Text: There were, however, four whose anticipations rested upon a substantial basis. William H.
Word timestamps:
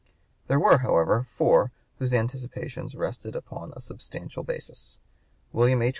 There 0.47 0.59
were, 0.59 0.79
however, 0.79 1.27
four 1.29 1.71
whose 1.99 2.11
anticipations 2.11 2.95
rested 2.95 3.35
upon 3.35 3.71
a 3.75 3.81
substantial 3.81 4.41
basis. 4.41 4.97
William 5.53 5.79
H. 5.83 5.89